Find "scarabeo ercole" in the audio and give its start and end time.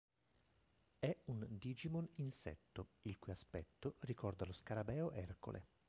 4.51-5.67